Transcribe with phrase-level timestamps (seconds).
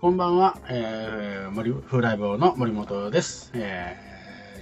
[0.00, 3.50] こんばんは、えー、森風来坊の森本です。
[3.54, 3.96] え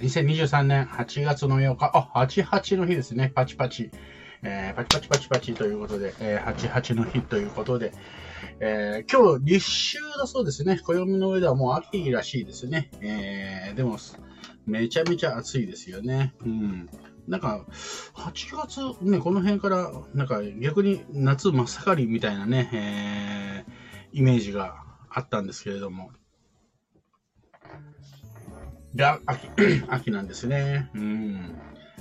[0.01, 3.91] ー、2023年8月の8日、あ、88の日ですね、パチパチ。
[4.43, 7.93] えー、パチパチパチパチということで、えー、88の日ということで、
[8.61, 10.79] えー、今日立秋だそうですね。
[10.79, 12.91] 暦の上ではもう秋らしいですね。
[13.03, 13.99] えー、でも、
[14.65, 16.33] めちゃめちゃ暑いですよね。
[16.47, 16.89] うん。
[17.29, 17.67] なんか、
[18.15, 24.86] 8月、ね、この辺から、なんか逆に夏真っ盛りみたいなね、えー、イメージが
[25.17, 26.11] あったんですけれども。
[28.95, 29.49] いや、秋、
[29.89, 30.91] 秋なんですね。
[30.95, 31.55] うん。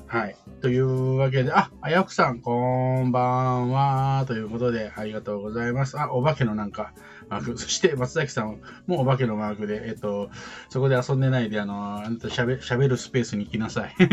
[0.05, 0.35] はい。
[0.59, 4.25] というわけで、あ、あやくさん、こんばんは。
[4.27, 5.97] ということで、ありがとうございます。
[5.97, 6.91] あ、お化けのなんか、
[7.29, 7.55] マーク。
[7.57, 10.29] そして、松崎さんもお化けのマークで、えっと、
[10.67, 13.95] そこで遊んでないで、あの、あなた喋喋るスペースに来なさい。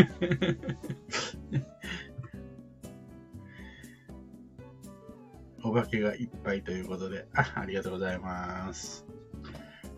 [5.65, 9.07] お化けがいっぱいということで、あ、ありがとうございます。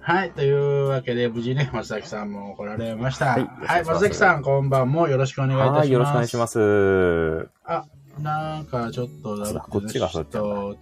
[0.01, 0.33] はい。
[0.33, 3.27] というわけで、無事ね、松崎さんも来られました。
[3.27, 3.85] はいはい。
[3.85, 5.79] 松崎さん、こんばんもよろしくお願いいたします。
[5.79, 7.49] はい、よろしくお願いします。
[7.65, 7.87] あ、
[8.21, 10.67] なんかちょっとだそうだこっちがったうん。
[10.67, 10.77] よ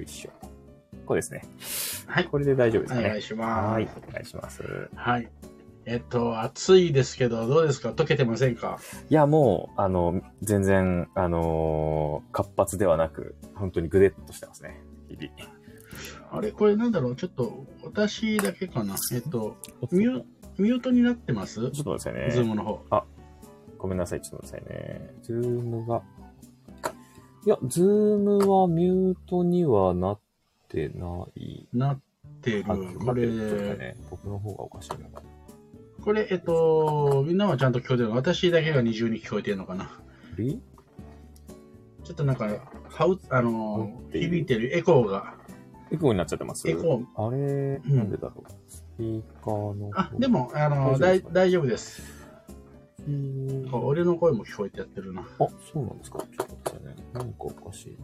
[0.00, 0.30] いしょ。
[1.04, 1.42] こうですね。
[2.06, 2.26] はい。
[2.26, 3.06] これで大丈夫ですかね。
[3.06, 4.62] お願いしますはい、お願いします。
[4.94, 5.28] はい。
[5.86, 7.90] えっと、暑いですけど、どうですか？
[7.90, 8.78] 溶けてませんか？
[9.10, 14.80] いや、もう、あの、全然、あのー活発ではなく、本当にぐでっとしてますね。
[15.08, 15.30] 日々。
[16.32, 17.16] あれこれなんだろう？
[17.16, 18.96] ちょっと、私だけかな？
[19.12, 19.56] えっと、
[19.92, 20.24] ミュ
[20.56, 21.70] ミュートになってます？
[21.70, 22.30] ちょっと待ってくださいね。
[22.30, 23.04] Zoom の方。
[23.76, 25.14] ごめんなさい、ちょっと待ってくださいね。
[25.22, 26.02] Zoom が。
[27.46, 30.20] いや、 Zoom はミュートにはなっ
[30.68, 31.68] てない。
[31.74, 32.00] なっ
[32.40, 32.64] てる。
[32.66, 32.74] あ
[33.04, 35.22] これ、ね、僕の方がおかしいのかな。
[36.04, 38.14] これ、えっと、みんなはちゃんと聞こえてるの？
[38.14, 39.90] 私だけが二重に聞こえてるのかな？
[40.36, 40.60] リ
[42.04, 42.50] ちょっとなんか、は
[43.06, 44.76] う、あのう、ん響いてる。
[44.76, 45.36] エコーが、
[45.90, 46.68] エコーになっちゃってます？
[46.68, 47.82] エコー、あれ、ん。
[47.96, 48.50] なんでだろう？
[48.70, 49.98] スピーカーの方。
[49.98, 52.02] あ、でも、あの、だい大丈夫です。
[53.72, 55.22] 俺の声も聞こえてやってるな。
[55.22, 56.18] あ、そうなんですか？
[56.18, 56.96] ちょっと待ってね。
[57.14, 57.96] なんかおかしい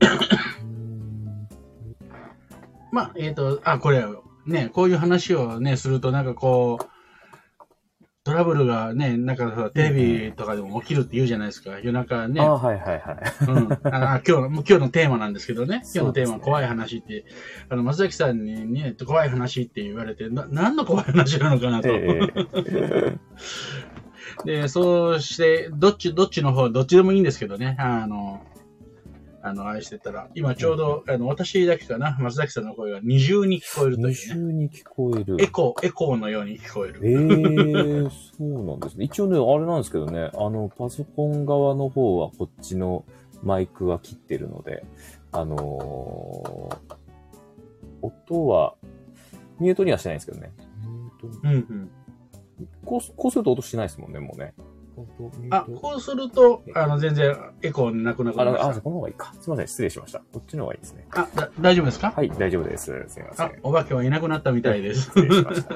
[0.00, 0.10] な。
[2.90, 4.04] まあ、えっ、と、あ、これ、
[4.46, 6.84] ね、こういう話をね、すると、なんかこう、
[8.26, 11.78] トラブルがね、なんかさテレビとかでも起きるって言うじゃないですか。
[11.78, 12.40] 夜中ね。
[12.40, 13.16] あ、はいはいはい。
[13.46, 13.72] うん。
[13.84, 15.82] あ今日の、今日のテーマなんですけどね。
[15.94, 17.24] 今日のテーマ、怖い話って、
[17.68, 21.88] あの、松崎さんにね、怖い話って言われて、な、何の怖い話なのかなと。
[21.88, 23.18] ええ
[24.44, 27.76] で、そうして、どっち、どっちの方、どっちでもいいんですけどね。
[27.78, 28.44] あの、
[29.48, 34.34] あの、愛してたら、今ちょうど、あの、私だけかな、松崎さんの声が二重に聞こえると二いうね。
[34.34, 35.36] 重に聞こえる。
[35.40, 37.00] エコー、エコーのように聞こえる。
[37.04, 39.04] ええそうなんですね。
[39.04, 43.04] 一応ね、あれなんですけどね、あの、パソコン側の方はこっちの
[43.44, 44.84] マイクは切ってるので、
[45.30, 46.96] あのー
[48.02, 48.74] 音は、
[49.58, 50.52] ミュートにはしてないんですけどね。
[50.82, 51.90] ミュートうんうん。
[52.84, 54.54] こう、こうすると音しないですもんね、もうね。
[55.50, 58.80] あ、こうすると、あの、全然エコーなくなくなあ、あ、りました。
[58.82, 59.32] この方がいいか。
[59.40, 60.20] すみません、失礼しました。
[60.32, 61.06] こっちの方がいいですね。
[61.10, 62.12] あ、だ大丈夫ですか？
[62.16, 62.84] はい、大丈夫です。
[62.84, 65.10] すみません。、あお化けはいなくなったみたいです。
[65.16, 65.74] 失礼しました。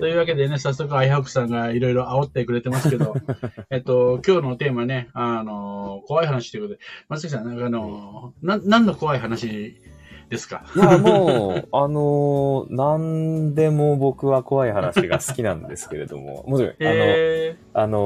[0.00, 3.14] というわけでね、早速、アイハクさんがいろいろ煽ってくれてますけど、
[3.70, 9.76] えっと、今日のテーマね、あの、怖い話ということで、松崎さん、なんかあの、な、何の怖い話
[10.30, 10.64] ですか？
[10.76, 17.98] いや、もう、あのー、なんでも僕は怖い話が好きなんですけれども、 もちろん、えあの、あの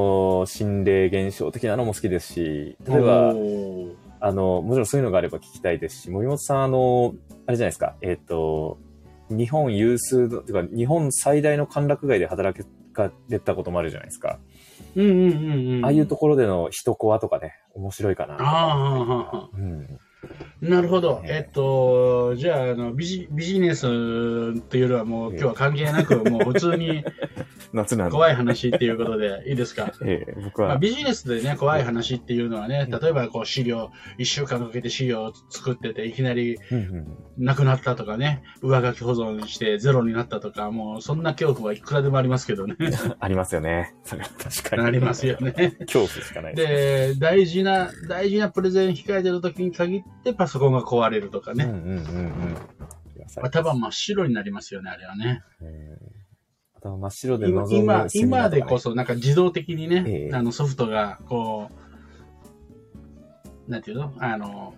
[0.45, 7.15] ー、心霊現象的なのも好きですし、ー、例えば、あの、もちろんそういうのがあれば聞きたいですし、森本さん、あの、
[7.47, 8.79] あれじゃないですか、えっ、と、
[9.29, 12.59] 日本有数の、てか、日本最大の歓楽街で働
[12.95, 14.39] かれたこともあるじゃないですか。
[14.97, 15.85] うんうんうんうん。
[15.85, 18.35] ああいうところでの人コアとかね、面白いかな。
[18.35, 19.99] ああ、ああ、うん。
[20.61, 21.21] なるほど。
[21.21, 23.83] ねえっと、じゃあ、あの、ビジビジネス
[24.63, 27.05] というよりはもう今日は関係なく、 もう普通に
[27.73, 28.13] 夏なんで。
[28.13, 29.93] 怖い話っていうことでいいですか？
[30.05, 36.59] ええ僕まあ、は、ビジネスでね、怖い話っていうのはね、例えばこう資料、一週間かけて資料を作ってて、いきなり
[37.37, 42.77] なくなったとかね、上書き保存してゼロになったとか、もうそんな恐怖はいくらでもありますけどね。
[43.21, 43.95] ありますよね。
[44.05, 44.83] それは確かに。
[44.87, 45.53] ありますよね。
[45.81, 46.55] 恐怖しかない。
[46.55, 51.65] で、大事な、大事なプレゼン控えてる時に限ってパソコンが壊れるとかね。
[51.65, 52.57] うんうんうんうん。
[53.43, 55.43] 頭真っ白になりますよね、あれはね。
[55.63, 56.25] えー
[56.87, 61.71] 頭真っ白でむ今今でこそなんか自動的にね、ええあのソフトがこ
[63.67, 64.13] う、なんていうの？
[64.19, 64.75] あの、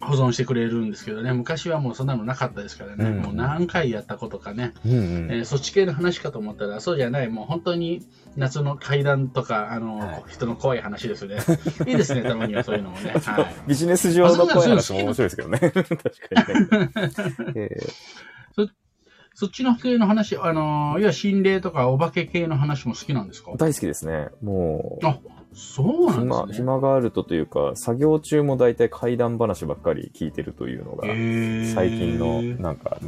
[0.00, 8.06] 保存してくれるんですけどね、昔はもうそんなのなかったですからね、うんもう何回やったことかね、うんうんえーそっち系の話かと思ったら、そうじゃない、もう本当に
[8.36, 11.38] 夏の階段とか、あの、はい人の怖い話ですね。
[11.86, 13.12] いいですね、たまにはそういうのもね。
[13.12, 13.46] はい。
[13.68, 15.58] ビジネス上の声話も面白いですけどね。
[15.58, 15.94] 確か
[16.58, 16.90] にね。
[17.56, 17.68] え
[19.34, 23.52] そっちの系の話、あの、いわ心霊とかお化け系の話も好きなんですか？
[23.52, 24.28] ー大好きですね。
[24.42, 25.18] もう、あ、
[25.52, 26.64] そうなん暇、ですね。
[26.64, 31.06] 暇があるとというか、作業中も大体怪談話ばっかり聞いてるというのが、
[31.74, 32.98] 最近のなんか、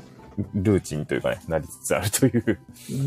[0.55, 2.59] ルーチンというかね、なりつつあるという。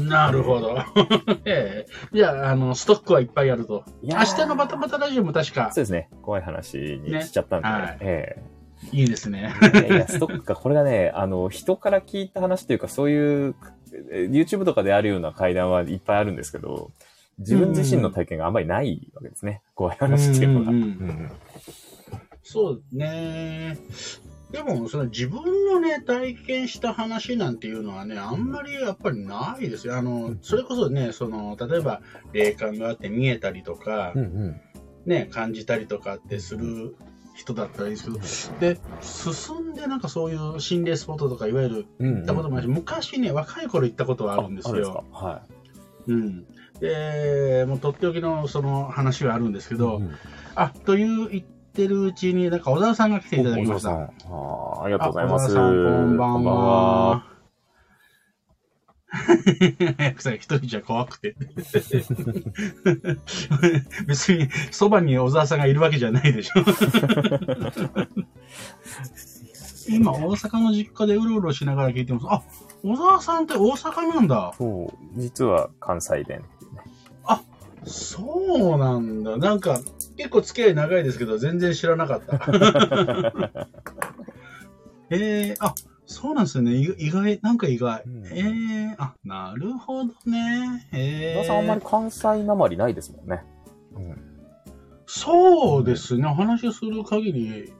[0.07, 0.77] なるほど。
[1.45, 3.83] ええじゃあ、あの、ストックはいっぱいあると。
[4.03, 6.09] 明ー日のバタバタラジオも確かそうですね。
[6.21, 8.43] 怖い話にしちゃったんで、ねはいえ
[8.91, 9.53] いいですね。
[9.73, 13.55] えいやいや、ストックか、これがね、あの、人から聞いた話というか、そういう、
[14.11, 16.91] え YouTube とかであるような怪談はいっぱいあるんですけど、
[17.39, 19.61] 自分自身の体験があんまりないわけですね。
[19.73, 20.71] 怖い話っていうのが。
[20.71, 21.31] うんうんうん
[22.47, 23.75] そうね。
[24.51, 29.97] でも、その自分のね、体験した話なんていうのはね、あんまりやっぱりないですよ。
[29.97, 32.01] あの、それこそね、その、例えば、
[32.33, 34.61] 霊感があって見えたりとか、うんうん
[35.07, 36.95] ね、感じたりとかってする
[37.35, 45.03] 人だったらいいですけど、で、進んでなんかそういう心霊スポットとか、いわゆるうんうん行ったこともあるし、昔ね、若い頃行ったことはあるんですあるんですよ。
[45.11, 45.25] か？
[45.25, 45.43] は
[46.07, 46.45] うん。
[46.79, 49.77] で、もうとっておきのその話はあるんですけい。
[49.77, 50.15] ど、うん
[50.55, 53.91] あ、という言ってるうちに、なんか小沢さんが来ていただきました。
[53.91, 55.43] お小沢さんあーありがとうございます。
[55.43, 57.35] あ小沢さん、こんばんは。
[59.97, 61.35] 早くさん一人じゃ怖くて。
[64.07, 66.59] 別に、そばに小沢さんがいるわけじゃないでしょ。
[69.87, 72.25] 今、大阪の実家でうろうろしながら聞いてます。
[72.29, 72.41] あ、
[72.85, 74.53] 小沢さんって大阪なんだ。
[74.57, 76.81] そう、実は関西弁っていうね。
[77.87, 79.37] そうなんだ。
[79.37, 79.79] なんか、
[80.17, 82.35] 結構付き合い長いですけど、全然知らなかった。
[85.11, 85.73] えー、あ、
[86.05, 86.73] そうなんですよね。
[86.75, 88.03] 意意外、なんか意外。
[88.05, 90.87] うんえー、あ、なるほどね。
[90.91, 93.43] えー、小田さんあんまり関西なまりないですもんね。
[93.95, 94.17] うん。
[95.05, 96.27] そうですね。
[96.27, 97.73] お話をする限り、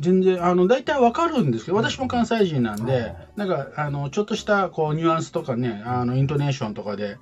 [0.00, 7.18] 全然、あの、大体わかるんですけど、私も関西人なんで、はいなんか、あの、ちょっとした、こう、ニュアンスとかね、あの、イントネーションとかで、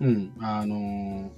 [0.00, 1.30] うん、あのー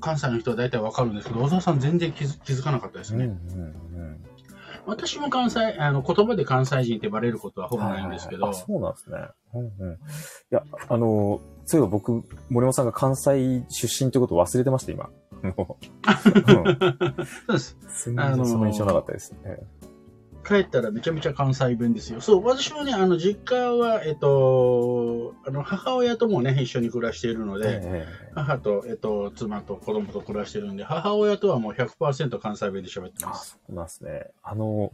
[0.00, 3.38] 関西の人は大体わかるんですけど、小沢さん全然気づ気づかなかったですうんうんね。
[3.94, 4.27] うん。
[4.86, 9.18] 私も関西、あの、言葉で関西人ってバレることはほぼないんですけどあ、、そうなんですね。
[9.54, 9.92] うんうん。
[9.94, 9.96] い
[10.50, 12.12] や、あの、そういえば僕、
[12.48, 15.10] 森本さんが関西出身ということを忘れてました、今。
[15.56, 15.86] もう
[16.20, 16.78] うん
[17.46, 17.76] そうです。
[18.06, 19.34] 全あのー然その印象なかったです。
[19.44, 19.62] え
[20.48, 22.22] 帰ったらめちゃめちゃ関西弁ですよ。
[22.22, 33.58] そう、私もね、あの、実家は、えっと、あの、母親ともね、一緒に暮らしているのえで、え母と、えっと、妻と子供と暮らしてるんで、母親とはもう100%関西弁で喋ってあ、ます。
[33.66, 34.28] そうなんですね。
[34.42, 34.90] あの、はい。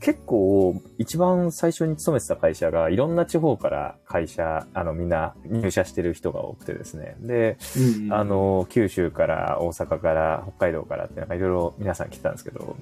[0.00, 7.16] 結構、一番最初に勤めてた会社が、いろんな地方から会社、あの、みんな入社してる人が多くてですね。
[7.20, 12.76] で、うんうんあ、の、九州から大阪から北海道からってなんかいろいろ皆さん来てたんですけど、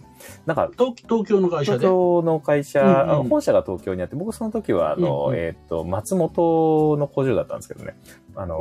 [0.46, 1.86] なんか、東東京の会社東で。
[2.00, 7.96] 京の会社、うんうんあの本社が東京にあって、僕その時は、あの、うんうんえっ、と、松本の工場だったんですけどね。
[8.34, 8.58] あの、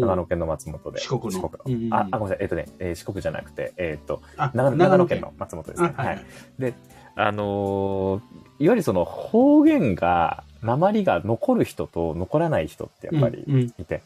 [0.00, 1.00] 長野県の松本で。
[1.00, 2.38] 四国の四国うんうんあ、あ、ごめんなさい。
[2.40, 5.92] えっ、とね、えー四国じゃなくて、えっ、と、あ長長野県の松本ですね。
[5.96, 6.74] あははいい。
[7.16, 8.22] あのー
[8.60, 14.02] いわゆるその方言が、鉛が残る人と残らない人ってやっぱりうんうんいて。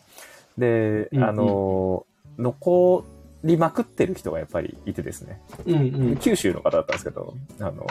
[0.59, 3.05] で、うんうんあのー残
[3.45, 5.41] りまくってる人がやっぱりいてですね。
[5.67, 6.17] うんうん。
[6.17, 7.87] 九州の方だったんですけど、あの、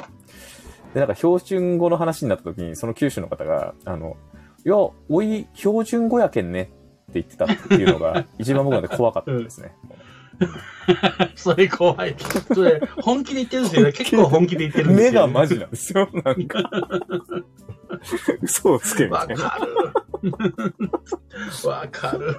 [0.94, 4.18] で、なんか標準語の話になった時に、その九州の方が、あの、
[4.66, 4.76] いや、
[5.10, 6.72] おい、標準語やけんねって
[7.14, 9.74] 言ってたっていうのが、 一番僕の中で怖かったですね。
[11.36, 12.16] それ怖い。
[12.54, 13.92] それ、本気で言ってるんですよね。
[13.92, 16.70] 結構本気で言ってるんですよ、目がマジなんですよ、なんか。
[18.42, 19.28] 嘘をつけみわ。
[19.28, 19.38] かる。
[21.68, 22.36] わかる。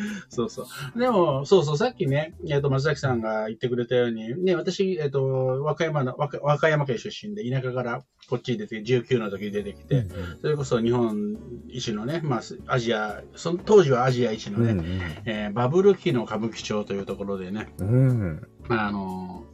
[0.00, 0.98] う んそうそう。
[0.98, 10.06] でも、そうそう、さっきね、えっ、と、松崎さんが言ってくれたように、ね、私、えっ、と、和歌山の、和歌和歌山県出身で、田舎からこっちに出て、19の時に出てきて、
[10.40, 11.36] それこそ日本
[11.68, 14.80] 一のね、まあ、アジア、その当時はアジア一のね、うん
[15.24, 18.46] えーバブル期の歌舞伎町というところでね、うん。
[18.68, 19.44] あ、あの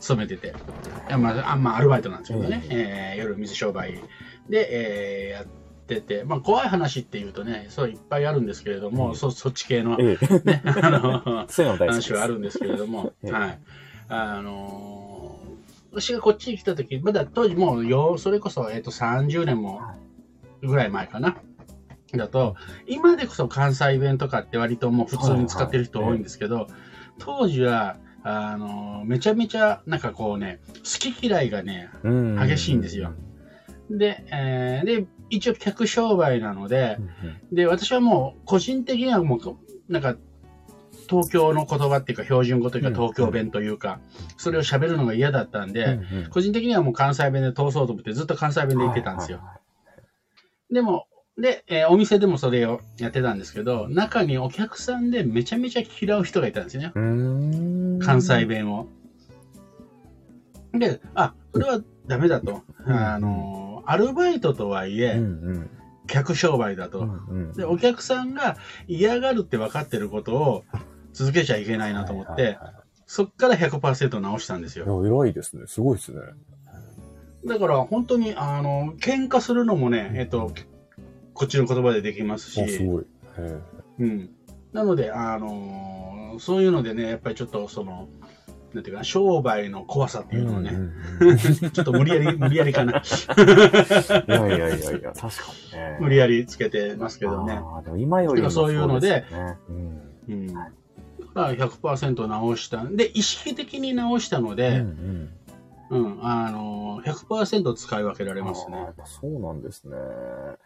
[0.00, 0.54] 勤めてて、
[1.18, 2.72] まあ、あんまアルバイトなんですけどね、うん。
[2.72, 3.94] えー夜水商売
[4.48, 5.46] で、えーやっ
[5.86, 10.40] てて、まあ、怖い話っていうとね、そういっぱいあるんですけれども、うんそそっち系の、ええ。
[10.44, 11.46] ね、あの。
[11.48, 13.58] 話はあるんですけれども、ええはい。
[14.08, 15.40] あの
[15.92, 19.80] 私がこっちに来た時、まだ当時もうよ、それこそ、えっ、と、30年も
[20.62, 21.38] ぐらい前かな。
[22.12, 22.54] だと、
[22.86, 26.68] 今でこそ関西弁とかって割ともう普通に使ってる人多いんですけど、
[27.18, 33.14] 当時は、あの、めちゃめちゃ、なんかこうね、好き嫌いがね、うん激しいんですよ。
[33.90, 36.98] で、えーで、一応客商売なので
[37.50, 40.16] う、んで、私はもう、個人的にはもう、なんか、
[41.08, 44.00] 東京の言葉っていうか、標準語というか、うん東京弁というか、
[44.36, 49.40] それを喋るのが嫌だったんで、個人的にはもう関西弁で通そうと思って、ずっと関西弁で言ってたんですよ。
[50.70, 51.06] でも、
[51.38, 56.92] で、えーお店でもそれをやってたんですけど、中にお客さんでめちゃめちゃ嫌う人がいたんですよね。
[58.04, 58.88] 関西弁を。
[60.72, 62.62] で、あ、それはダメだと。
[62.86, 65.26] うんあの、アルバイトとはいえ、うんう
[65.58, 65.70] ん
[66.08, 67.00] 客商売だと。
[67.00, 70.64] うんうんで、お客さんが嫌がるって分かってることを
[71.12, 72.74] 続けちゃいけないなと思って、はいはいはい
[73.08, 75.06] そっから100%直したんですよ。
[75.06, 75.62] 偉いですね。
[75.66, 76.20] すごいですね。
[77.46, 80.50] だから本当に、あの、喧嘩するのもね、えっと、
[81.32, 83.06] こっちの言葉でできますあ、すし、ごい。
[83.38, 83.60] へ
[84.00, 84.30] うん。
[84.72, 88.08] なので、あのーそういうのでね、やっぱりちょっとその、
[88.74, 90.70] なんていうかな、商売の怖さってえいうのをね、
[91.20, 91.38] うんうん
[91.70, 92.92] ちょっと無理やり、無理やりかな。
[92.92, 95.42] いやいやいやいや、確か
[95.72, 95.98] にね。
[96.00, 97.54] 無理やりつけてますけどね。
[97.54, 99.36] あーでも今よりもそういうのでそ
[99.68, 100.46] うんうん。
[100.54, 100.70] だか
[101.34, 102.84] ら100%直した。
[102.84, 105.28] で、意識的に直したのうんで、うん
[105.88, 109.96] うん、あのー、100%使い分けられますねそうなんですね。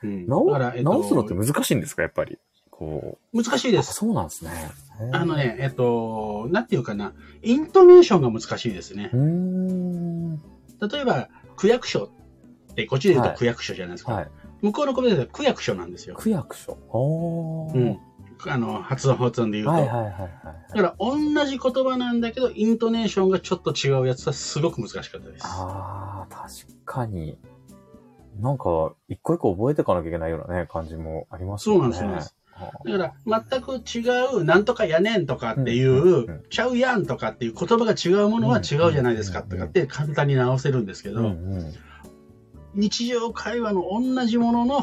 [0.02, 0.26] うん。
[0.26, 2.38] 直だから、えっと直すのって難しいんですか、やっぱり？
[2.80, 3.42] こう。
[3.42, 3.92] 難しいです。
[3.92, 4.50] そうなんですね。
[5.12, 5.36] あの。
[5.36, 9.10] ね、えっと、なんていうかな、イントネーションが難しいですね。
[9.12, 12.10] 例えば、区役所
[12.72, 14.14] って、こっちで言うはいと区役所じゃないですか。
[14.14, 14.30] はい。
[14.62, 16.16] 向こうの言葉で区役所なんですよ。
[16.16, 16.78] 区役所。
[17.74, 17.98] うん。
[18.46, 19.72] あの、発音、発音で言うと。
[19.72, 20.30] はいはいはいはい。
[20.74, 25.44] だから、同じ言葉なんだけど、イントネーションがちょっと違うやつはすごく難しかったです。
[25.44, 26.54] ああ、確
[26.86, 27.36] かに。
[28.40, 31.78] なんか、一個一個覚えていかなきゃいけないようなね、感じもありますよね。
[31.78, 32.39] そうなんですそうなんですあ
[32.84, 34.00] だから、全く違
[34.36, 41.34] う、なんとかやねんとかっていうちゃうやんとかっていう言葉が違うものは違うじゃないですかとかって簡単に直せるんですけーど、
[42.74, 44.82] 日常会話の同じものの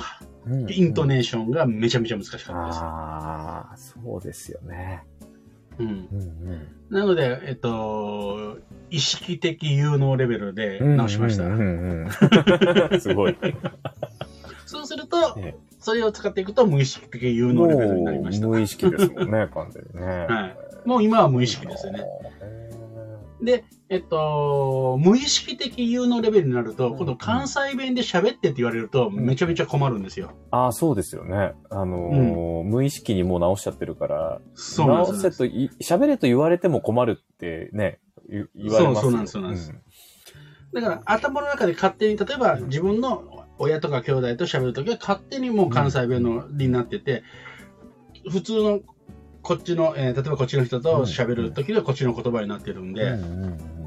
[0.69, 2.53] イントネーションがめちゃめちゃ難しかったです。
[2.53, 5.03] ああ、そうですよね。
[5.79, 5.88] うん。
[5.88, 5.96] うんう
[6.53, 11.43] んなので、えっと、意識的有能レベルで直しました。
[13.00, 13.38] すごい。
[14.65, 18.48] そうするとええ、それを使っていくと無意識的有能レベルになりました。
[18.48, 20.25] 無意識ですもんね、 完全にね。
[20.27, 20.57] はい。
[20.88, 22.00] もう今は無意識ですよね。
[22.00, 30.31] へで、えっと、無意識的有能レベルになると、うん今度関西弁で喋ってって言われると、めちゃめちゃ困るんですよ。
[30.50, 31.53] ああ、そうですよね。
[31.69, 39.74] あのー無意識にもう直しちゃってるから、そう直ですせとい、喋れと言われても困るってね、言言われますよそうそうなんですそうなんです
[40.74, 47.24] だから、頭の中で勝手に、例えば自分の親とか兄弟と喋るときは、勝手にもう関西弁のになってて、
[48.30, 48.82] 普通の
[49.42, 53.78] こっちの、えー例えばこっちの人と喋るときはこっちの言葉になってるんで、うんうんうん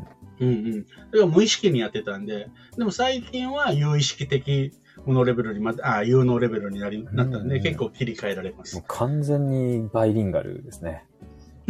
[0.41, 0.87] うんうん。
[1.11, 4.73] それが無意識にやってたんで、でも最近は有意識的
[5.05, 8.83] ものレベルにまた、あ有能レベルになりなったんで、うん結構切り替えられます。
[8.89, 11.05] 完全にバイリンガルですね。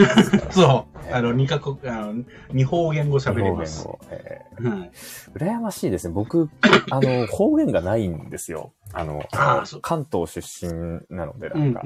[0.51, 1.15] そう。
[1.15, 3.89] あの、二カ国、あの、二方言語喋れます。
[4.11, 4.91] えはい。
[4.95, 6.15] ー羨ましいですね。
[6.15, 6.49] 僕、
[6.91, 8.73] あの、方言がないんですよ。
[8.93, 11.83] あの、あ関東出身なので、うなんんか。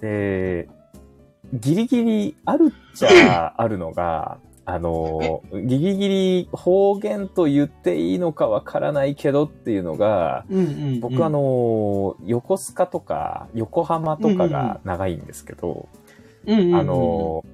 [0.00, 0.68] で、
[1.52, 15.88] ギリギリあるっちゃあるのが、あの、ギリギリ方言と言っていいのかわからないけどっていうのが、うんうんうん僕あ、の、横須賀とか横浜とかが長いんですけど、
[16.46, 17.44] うんうんうんあ、の、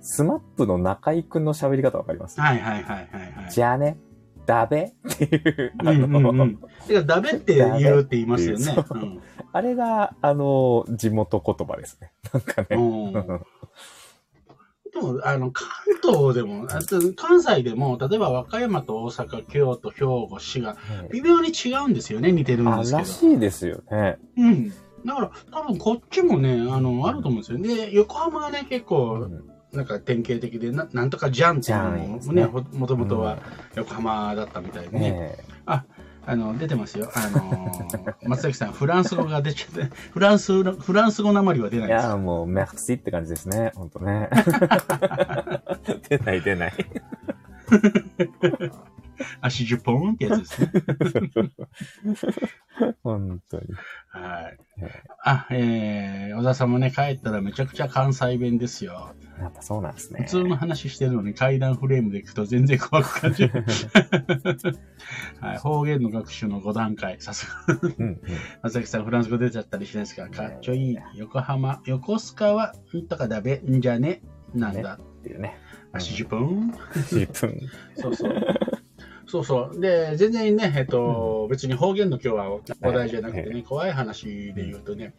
[0.00, 2.40] スマップの中井くんの喋り方わかります？
[2.40, 3.50] はいはいはいはいはい。
[3.52, 3.96] じゃあね、
[4.44, 6.56] だべっていう、あうんうんうの、ん。
[6.88, 8.74] てか、ダメって言うって言いますよね。
[9.52, 12.10] あれが、あの、地元言葉ですね。
[12.32, 12.68] なんかね。
[15.00, 15.68] も、あの、関
[16.02, 20.76] 東でも、あと関西でも、例えば和歌山と大阪、京都、兵庫、滋賀、
[21.10, 22.98] 微妙に違うんですよね、似てるんあ、ですけど。
[22.98, 24.18] らしいですよね。
[24.36, 24.70] うん。
[25.04, 27.58] だから、多分こっちもね、あの、あると思うんですよ。
[27.58, 33.38] で、横浜はね、結う構、んなんか典型的で、ななんとかじゃんっていうのもね、もともとは
[33.74, 35.10] 横浜だったみたいでね。
[35.10, 35.36] ね
[35.66, 35.84] あ
[36.36, 37.10] の、出てますよ。
[37.14, 42.06] あのー 松崎さん、フランス語が出ちゃって、フランスの、フランス語なまりは出えないです。
[42.06, 43.72] いや、もう、メクシって感じですね。
[43.74, 44.28] ほんとね。
[46.08, 46.72] 出ない出ない。
[49.40, 50.70] 足10本ってやつですね。
[53.02, 53.64] 本当に。
[54.08, 55.02] はいね。
[55.24, 59.14] あ、えー、小田さんもね、帰ったらめちゃくちゃ関西弁ですよ。
[59.38, 60.24] やっぱそうなんですね。
[60.24, 63.64] 普通の話してるのに階段フレームでいくと全然怖く感じる。
[65.40, 67.78] はい、方言の学習の5段階、さすが。
[67.98, 68.20] うんうん。
[68.62, 70.98] 松崎さん、フランス語出ちゃったりしないですかかっちょいい。
[71.14, 74.22] 横浜、横須賀は、んとかだべ、んじゃね、
[74.54, 74.98] なんだ？
[75.00, 75.58] っていうね。
[75.92, 77.60] あ、40分10分。
[77.96, 78.57] そうそう。
[79.28, 79.80] そうそう。
[79.80, 85.14] で、全然ね、えっと、別に方言の今日は話題じゃなくてはね、怖い話で言うとね、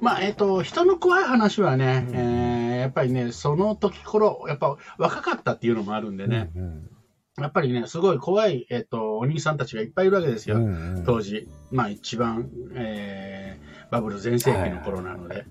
[0.00, 2.14] まあ、えっと、人の怖い話はね、うん。
[2.16, 6.90] えーやっぱりね、その時頃、やっぱ若かったっていうのもあるんでね、うん
[7.36, 10.56] やっぱりね、すごい怖い、えっと、お兄さんたちがいっぱいいるわけですよ。
[10.56, 11.04] うんうん。
[11.04, 15.46] 当時、まあ一番、えーバブル全盛期の頃なので。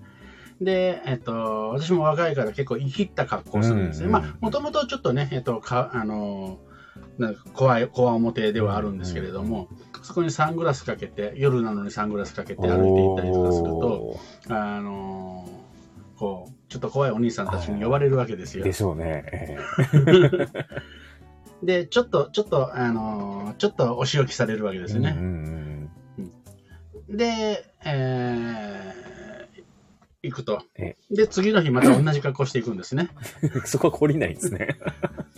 [0.60, 4.06] で、えっと、私も若いから結構生きった格好をするんですね。
[4.06, 4.22] うんうん。
[4.22, 6.58] まあ、もともとちょっとね、えっと、か、あの、
[7.18, 9.68] なんか怖い、怖表ではあるんですけれども、
[10.02, 15.48] そこにサングラスかけて、夜なのにサングラスかけて歩いていったりとかすると、おあの、
[16.16, 18.72] こう、ちょっと怖いお兄さんたちに呼ばれるわけですよーで。
[18.72, 19.24] しょうね。
[19.30, 19.56] え
[21.62, 25.14] で、ちょっと、ちょっと、あの、ちょっとお仕置きされるわけですね。
[25.16, 25.30] うんう
[25.60, 25.64] ん
[27.08, 28.83] で、えー、
[30.24, 30.96] 行くとえ。
[31.10, 33.08] で、次の日また同じ格好していくんですね。
[33.42, 34.78] う んそこは懲りないんですね。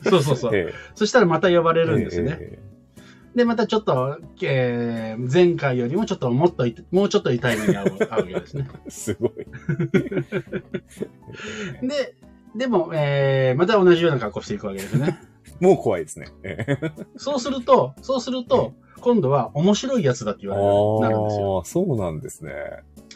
[0.02, 0.56] そうそうそう。
[0.56, 2.38] ええそしたらまた呼ばれるんですね。
[2.40, 2.58] え
[3.36, 8.66] で、またちょっと、えー、前回よりもちょっともっとい、もうちょっと痛い目に遭う遭うわけですね。
[8.86, 9.30] え すごい。
[11.86, 12.14] で、
[12.56, 15.18] でも、えー、また同じような格好していくわけですね。
[15.60, 16.28] もう怖いですね。
[16.44, 20.68] ええそうすると、そうすると、今度は面白いやつだって言われる
[21.00, 21.58] なるんですよ。
[21.58, 22.52] ああ、そうなんですね。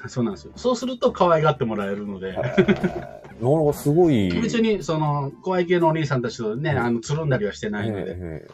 [0.07, 0.53] そうなんですよ。
[0.57, 2.33] そうすると可愛がってもらえるので。
[2.33, 4.31] なかなかすごい。
[4.41, 8.05] 別に、その、怖い系のお兄さんたちとね、あの、つるんだりはしてないので。
[8.09, 8.47] え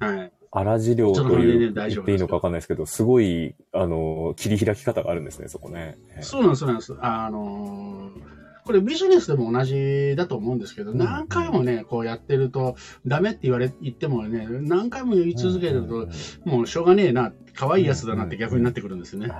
[0.00, 0.32] えはい。
[0.50, 5.98] 荒治療という言っていいのかわかんないですけど、すごい、あの、切り開き方があるんですね、そこね。
[6.10, 6.96] ええそうなんです、そうなんです。
[7.00, 12.76] あのーこれビジネスでも同じだと思うんですけど、うん何回もね、こうやってると、
[13.06, 16.06] ダメって言われ、言ってもね、何回も言い続けると
[16.44, 19.30] もうしょうがねえな、可愛いやつだなって逆になってくるんですよね。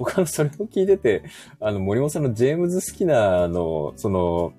[0.00, 1.22] 僕はそれを聞いてて、
[1.60, 4.54] あの、森本さんのジェームズ・スキナーの、その、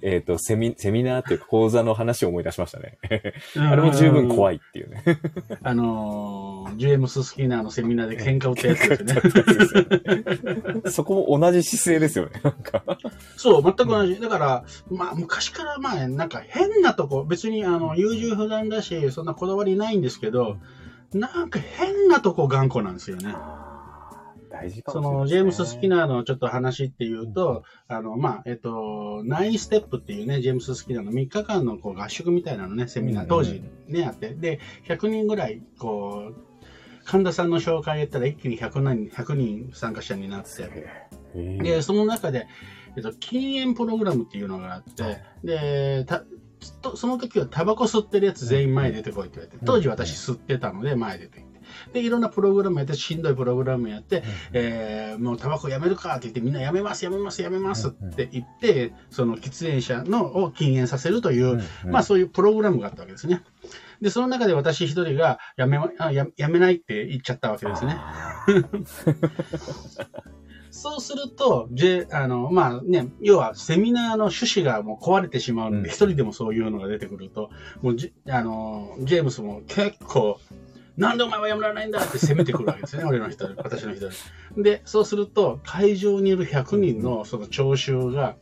[0.00, 2.96] えっ、と、セミ、セミナーっていうか講座の話を思い出しましたね。
[3.58, 4.56] あれも十分怖い。
[4.56, 5.04] いっていうね。
[5.62, 10.90] あのージェームス・スキナーのセミナーで喧嘩売ったやつですよね。
[10.90, 12.42] そこも同じ姿勢ですよね。
[13.36, 14.20] そう、全く同じ。
[14.20, 20.56] だから、まあ、昔からまあ、なんか変なとこ、別にあの、優柔不断だし、そんなこだわりないんですけど、
[21.12, 23.34] なんか変なとこ頑固なんですよね。
[24.56, 33.28] 大事かその、もしれないですねジェームス・スキナーのちょっと話っていうと、あの、まあ、えっと、ナインステップっていうね、ジェームス・スキナーの3日間のこう合宿みたいなのね、セミナー、うん。
[33.28, 36.34] 当時ね、あって、で、100人ぐらい、こう、
[37.04, 40.86] 神田さんの紹介やったら一気に100人、100人参加者になって、
[41.34, 42.48] で、その中で、
[42.96, 46.24] えっと、禁煙プログラムっていうのがあって、で、た
[46.82, 51.45] とその時はタバコ吸ってるやつ全員前出てこいって言われて、当時私吸ってたので前出て。
[51.96, 61.90] で、いろんなプログラムやって、しんどいプログラムやって、えーもうタバコやめるかって言って、みんなやめます、やめます、やめますって言って、その喫煙者のを禁煙させるという、うんうん。
[61.90, 63.42] まあそういうプログラムがあったわけですね。
[64.02, 67.96] で、その中で私一人がやめまあややめないって言っちゃったわけですね。
[70.76, 75.82] そうすると、J、あの、まあね、要はセミナーの趣旨がもう壊れてしまうのうん。
[75.82, 77.48] で、一、人でもそういうのが出てくると、
[77.80, 80.38] もうじ、あの、ジェームスも結構、
[80.96, 84.08] なんでお前はやめられないんだって攻めてくるわけですね、 俺の人、私の人
[84.56, 88.36] で、そうすると、会場にいる100人のその聴衆が、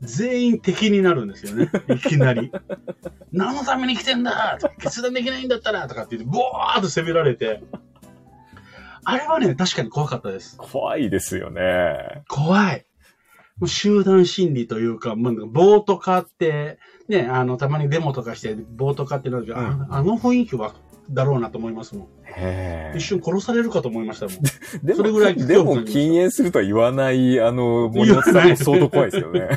[0.00, 2.52] 全員敵になるんですよね、 いきなり。
[3.32, 7.62] 何のために来てんだ決断できないんだったらとかって言って、ボーっと攻められて、
[9.04, 10.56] あれはね、確かに怖かったです。
[10.56, 12.22] 怖いですよね。
[12.28, 12.84] 怖い。
[13.58, 20.74] もう集団心理というか、まあ、暴徒化って、ね、あの、たまにデモとかして、暴徒化ってなるけど、ああの雰囲気は、
[21.10, 22.08] だろうなと思いますもん。
[22.96, 24.34] 一瞬殺されるかと思いましたもん。
[24.84, 29.48] でもそれぐらいでも禁煙するとは言わない、あの、森本さんも相当怖いですよね。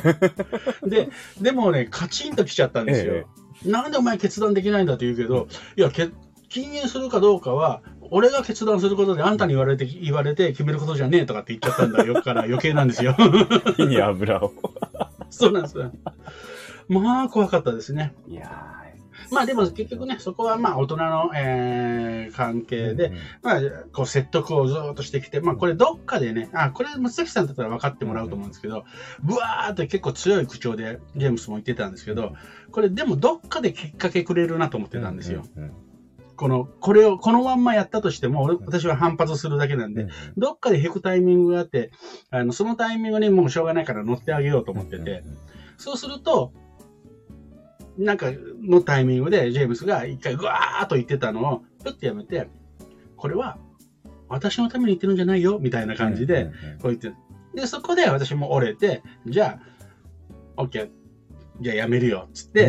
[0.86, 1.08] で、
[1.40, 3.14] でもね、カチンと来ちゃったんですよ。
[3.14, 3.26] え
[3.64, 6.08] なんでお前決断できないんだって言うけど、いや、け
[6.48, 13.14] 禁煙するかどうかは、俺が決断することであんたに言われて、言われて決めることじゃねえとかって言っちゃったんだよから余計なんですよ。
[13.76, 14.52] 火に油を。
[15.30, 15.92] そうなんですよ。
[16.88, 18.14] まあ、怖かったですね。
[18.28, 18.81] いや
[19.30, 23.60] まあでも結局ね、そこはまあ大人の、えー関係で、まあ、
[23.92, 28.84] こう説得をずーっとしてきて、まあこれどっかでね、あ、これ松崎さんだったら分かってもらうと思うんですけど、
[29.22, 32.34] ブワーって結構強い口調でジェームスも言ってたんですけど、
[32.70, 35.44] これでもどっかできっかけくれるなと思ってたんですよ。。
[36.34, 41.92] この、これを、このまんまやったとしても、俺私は反発するだけなんで、どっかで引くタイミングがあって、
[42.30, 45.22] あの、そのタイミングにもうしょうがないから乗ってあげようと思ってて、
[45.76, 46.52] そうすると、
[47.98, 48.30] なんか
[48.62, 52.48] のタイミングでジェームスが一回ぐわーっと言ってたのを、ぷってやめて、
[53.16, 53.58] これは
[54.28, 56.50] 私のために言ってるんじゃないよ、みたいな感じで、
[56.80, 57.12] こう言って、
[57.54, 59.60] で、そこで私も折れて、じゃ
[60.56, 60.88] あ、OK、
[61.60, 62.66] じゃあやめるよ、つって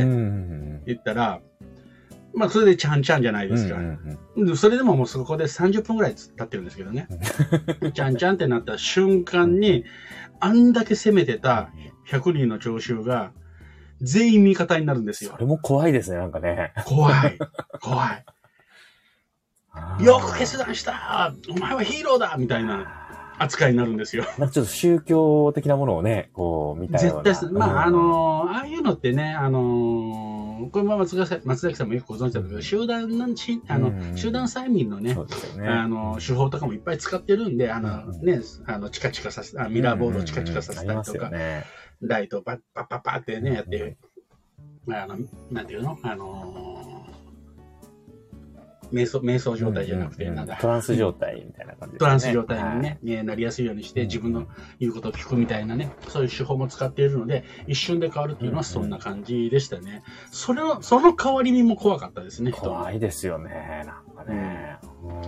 [0.86, 1.42] 言ったら、
[2.36, 3.80] まあ、それでちゃんちゃんじゃないですか。
[4.56, 7.08] それでももうそこで30分ぐらい経ってるんですけどね。
[7.94, 9.86] ちゃんちゃんってなった瞬間に、
[10.40, 11.70] あんだけ攻めてた
[12.10, 13.32] 100人の聴衆が、
[14.02, 15.38] 全員味方になるんですよそ。
[15.38, 16.74] れも怖いですね、なんかね。
[16.86, 17.38] 怖い。
[17.82, 18.26] 怖い。
[20.04, 24.24] よく決断したお前はヒーローだみたいな扱いになるんですよ。
[24.38, 27.24] なんかちょっと宗教的なものをね、こう、見たような。
[27.24, 30.34] 絶対す、まあ、あうん、のーああいうのってね、あのー
[30.72, 35.68] これも松崎さん松崎さんもよくご存知だけど、集団のし、あの、うん集団催眠のねね。
[35.68, 41.66] あの、手法とかもいっぱい使ってるんで、あの、うんね、あの、チカチカさせ、あミラーボードをチカチカさせたりとうんうんうんありますね。
[42.02, 43.98] ライトをパッパッパッパッってね、やって、
[44.90, 45.18] あの、
[45.52, 45.98] なんていうの？
[46.04, 47.14] あのー
[48.94, 52.00] 瞑想、瞑想状態じゃなくて、うんうんなんだ、トランス状態みたいな感じね。
[52.00, 54.08] トランス状態にね、ねなりやすいようにして、うん。
[54.08, 54.48] 自分の
[54.80, 60.04] 言うことを聞くみたいなね、そういう手法も使っているので、一瞬で変わるっていうのはそんな感じでしたね。
[60.32, 64.78] それの、その変わり身も怖かったですね、人の怖いですよね、なんかね。
[65.04, 65.22] うん。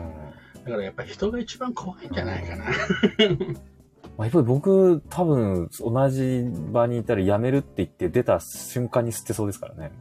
[0.63, 2.65] だからやっぱり人が一番怖いんじゃないかな。
[4.17, 9.91] まあ、やっぱり僕、多分、同じ場にいたら辞めるって言って出た瞬間に捨てそうですからね。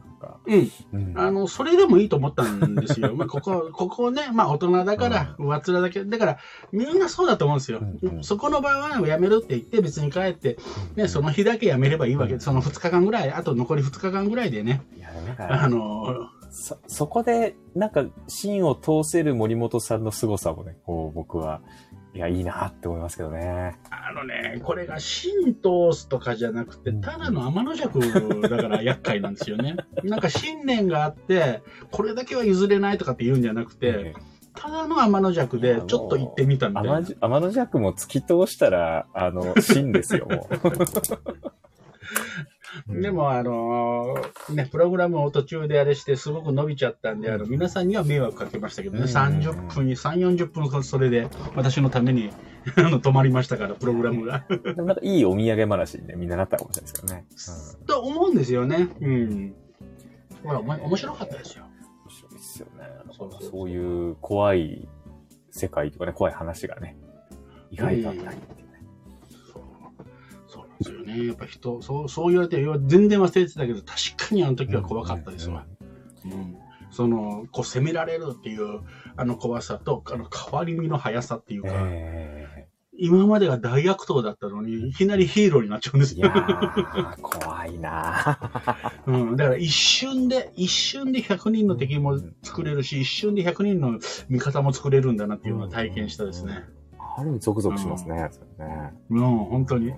[0.45, 0.71] うん。
[0.93, 3.13] うんあの、それでもいいと思ったんですよ。
[3.17, 6.37] まあ、ここ、ここね、まあ、大人だから、上っ面だけ、だから、
[6.71, 7.79] みんなそうだと思うんですよ。
[7.79, 10.57] うんうんそこの場合はやめるって言って、別に帰って、
[10.95, 21.61] ね、その日だけやめればいいわけその2日間ぐらい、あと残り2日間ぐらいでね、いや、なんか、あの、そ、そこで、なんか、芯を通せる森本さんの凄さもね、こう、僕は、
[22.15, 23.75] いや、いいなって思いますけどね。
[23.89, 27.99] あのね、これが神通すとかじゃなくて、ただの天の弱
[28.41, 29.75] だから厄介なんですよね。
[30.01, 34.13] なんか信念があって、これだけは譲れないとかって言うんじゃなくて、
[34.55, 37.01] ただの天の弱で、ちょっと行ってみたみたいな。
[37.01, 40.55] 天の弱も突き通したら、あの、芯ですよ、もう。
[42.87, 52.31] でも、あのーね、プログラムを途中であれして、すごく伸びちゃったんで、あの、皆さんには迷惑かけましたけどね、うん30分に、3、40分、それで、私のために、
[52.77, 54.45] あの、止まりましたから、プログラムが。
[54.49, 57.25] でもなんかいいお土産話にね、みんななったかもしれないですけどね。
[57.79, 57.85] うん。
[57.85, 58.89] と思うんですよね。
[59.01, 59.53] うん。
[60.43, 61.65] ほら、お前、面白かったですよ。
[62.05, 62.83] 面白いですよね。
[63.51, 64.87] そういう怖い
[65.51, 66.97] 世界とかね、怖い話がね、
[67.71, 68.64] 意外とあったりっていうね。
[68.64, 68.64] そう。
[70.79, 71.27] ですよね。
[71.27, 75.65] やっぱ人、そう、そう言われて、全然忘れてたけど、確かにあの時は怖かったですわ。
[76.25, 76.57] うん。
[76.91, 78.81] その、こう、攻められるっていう、
[79.17, 86.31] あの怖さと、あの、変わり身の速さっていうか、え今までが大悪党だったのに、いきなりヒーローになっちゃうんですよ。
[87.21, 89.35] 怖いなー うん。
[89.35, 96.63] だから一瞬で、一瞬で100人の敵も作れるし、一瞬で100人の味方も作れるんだなっていうのを体験したですね。
[97.17, 98.27] ある意味ゾクゾクしますね。
[98.31, 99.93] それねうん、本当に。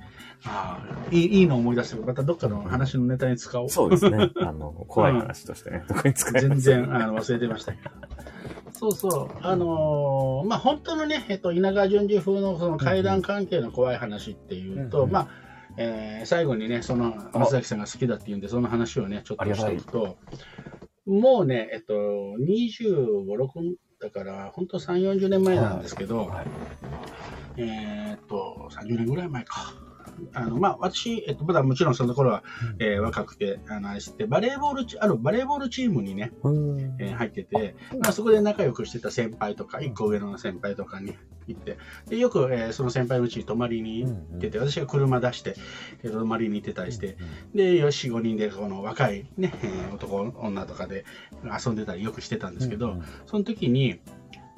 [0.45, 3.69] ああ、いい、いいの思い出して、またどっかの話のネタに使おう。
[3.69, 4.29] そうですね。
[4.39, 7.89] あの、怖い話としてね、どこに使全然あの忘れてましたけど。
[8.73, 9.29] そうそう。
[9.41, 15.27] あのーまあ、本当のね、えっと、稲川淳二風のその階段関係の怖い話っていうと、うんうんまあ、
[15.77, 20.17] えー最後にね、その、松崎さんが好きだっていうんで、その話をね、ちょっとしておくと、
[21.07, 26.45] もうね、えっと、25、6だから、本当3、40年前なんですけど、はい
[27.57, 29.86] えーっと、30年ぐらい前か。
[30.33, 32.43] あの、まあ、私、えっと、まだもちろんその頃は、
[32.79, 36.79] えー若くて、あの、あれして、バレーボールチ、あるバレーボールチームにね、うん。
[36.99, 41.13] えー入ってて、まあ、そこで仲良くしてた先輩とか、一個上の先輩とかに
[41.47, 41.77] 行って、
[42.09, 45.55] で、よく、えーその先輩のうちに泊まりに行ってて、私が車出して、
[46.03, 47.17] えー泊まりに行ってたりして、
[47.53, 51.05] で、よし、5人で、この若いね、えー男、女とかで
[51.43, 53.99] 遊んでたりよくしてたんですけど、その時に、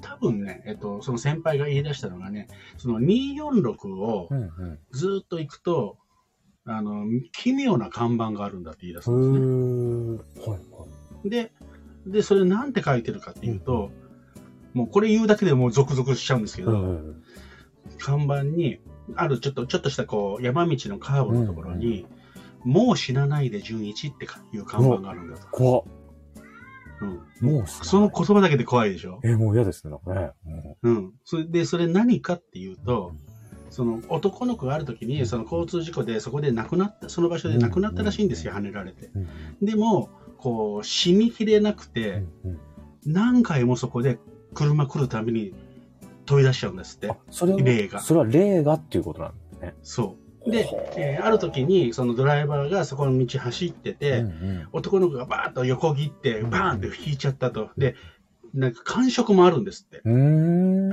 [0.02, 4.80] 多分ね、えっと、その先輩が言い出したのがね、その246をうんうん。
[4.92, 5.98] ずーっと行くと、
[6.66, 10.54] あの、奇妙な看板があるんだって言い出すうんんですね。
[10.54, 10.86] はいは
[11.26, 11.30] い。
[11.30, 11.52] で、
[12.06, 13.92] で、それなんて書いてるかっていうと、
[14.74, 17.24] もうこれ言うだけでもうゾクゾクしちゃうんですけど、うん
[17.98, 18.80] 看板に、
[19.16, 22.06] あるちょっと、ちょっとしたこう、山道のカーブのところに、
[22.64, 25.48] もう死なないで純一っていう看板があるんだと。
[25.48, 25.84] 怖っ
[27.02, 27.50] うん。
[27.50, 29.20] もうその言葉だけで怖いでしょ？
[29.24, 30.32] え、もう嫌ですね、なんかね。
[30.84, 31.14] うん。
[31.24, 33.14] それで、それ何かっていうと、
[33.70, 39.12] その男の子がある時に、その交通事故でそこで亡くなった、その場所で亡くなったらしいんですよ、跳ねられて。
[39.16, 39.28] うん
[39.62, 42.60] でも、こう、死にきれなくて、うん
[43.06, 44.20] 何回もそこで
[44.54, 45.54] 車来るたびに
[46.26, 48.02] 飛び出しちゃうんですってあ。、それは、霊が。
[48.02, 49.74] それは霊がっていうことなんですね。
[49.82, 50.18] そ
[50.50, 57.70] で、えーある時にそのドライバーがそこの道走ってて、うんうん男の子がバーッと横切って、うんバーンって引いちゃったと。
[57.78, 57.96] で、
[58.54, 60.02] なんか感触もあるんですって。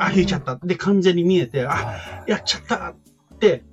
[0.01, 0.57] あ、引いちゃった。
[0.57, 3.65] で、完全に見えて、あ、はいやっちゃったって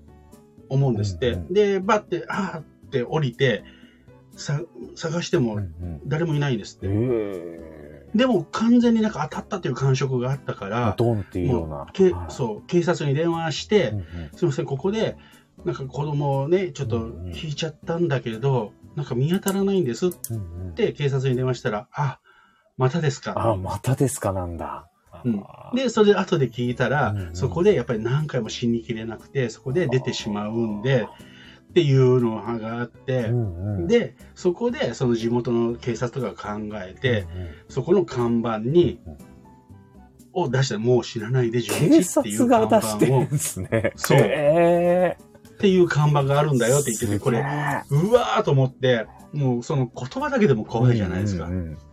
[0.70, 1.32] 思うんですって。
[1.32, 3.64] うんうんで、バッて、あーって降りて、
[4.36, 4.62] さ
[4.96, 6.88] 探してもうんうん誰もいないんですって。
[6.90, 11.86] えでも完全になんか当たったという感触があったかえら、ドンっていうようなもう。
[11.94, 15.18] けはいそう、警察に電話して、うんうんすいません、ここで、
[15.66, 20.12] なんか子供をね、ちょっと引いちゃったんだけど、なんか見当たらないんですっ
[20.76, 22.20] て警察に電話したら、あ、
[22.78, 23.34] またですか。
[23.38, 24.88] あ、またですかなんだ。
[25.26, 25.44] うん。
[25.76, 27.36] で、それで後で聞いたら、うんうん。
[27.36, 31.08] そこでやっぱり何回も死にきれなくて、そこで出てしまうんで、
[31.70, 37.50] っていうのがあって、うんうん、で、そこでその地元の警察とかが考えて、うんうん。
[37.68, 39.00] そこの看板に
[40.34, 43.94] うん、を出したもう知らないで11警っていう察が看板を、出してるんですね。
[43.96, 44.20] そう。
[44.22, 45.18] え
[45.64, 51.50] っていう看板があるんだよって言ってて、これ、うわーと思って、もうその言葉だけでも怖いじゃないですか。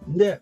[0.08, 0.40] で、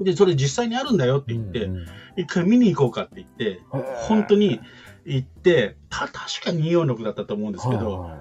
[0.00, 4.60] で、それ実際にあるんだよって言って、うんうん一回見に行こうかって言って、本当に
[5.06, 8.20] 行って、た、確か246だったと思うんですけど、はい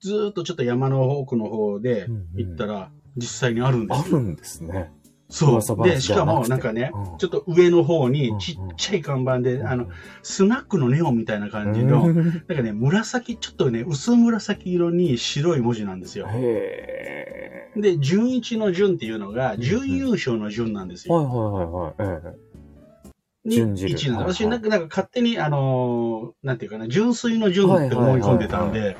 [0.00, 4.04] ずーっとちょっと山の奥の方で行ったら、実際にあるんですよ。
[4.06, 4.92] あるんですね。
[5.28, 5.84] そう。
[5.84, 9.88] で、しかもなんかねう、んちょっと上の方うんにうんちっちゃい看板で、あの、
[10.22, 16.26] スナックのネオンみたいな感じの、うんなんかね、紫、ちょっとね、薄紫色に白い文字なんですよ。
[16.30, 17.80] へえ。
[17.80, 21.30] で、準一の準っていうのが、ん準優勝の準なんですはいよ。
[21.30, 22.34] はいはいはい。
[22.34, 22.48] ええ
[23.44, 28.96] に準じる一なんではいはい私なんか、なんか勝手に、あのーなんていうかな、純粋の純って思い込んでたんで、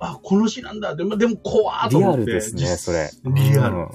[0.00, 2.26] あ、この字なんだって、までも怖ーと思って。
[2.26, 3.10] ルですね、実それ。
[3.24, 3.86] リアル。